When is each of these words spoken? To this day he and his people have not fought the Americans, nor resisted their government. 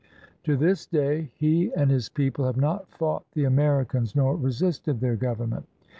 To 0.45 0.57
this 0.57 0.87
day 0.87 1.29
he 1.35 1.71
and 1.75 1.91
his 1.91 2.09
people 2.09 2.43
have 2.45 2.57
not 2.57 2.89
fought 2.89 3.23
the 3.33 3.43
Americans, 3.43 4.15
nor 4.15 4.35
resisted 4.35 4.99
their 4.99 5.15
government. 5.15 5.67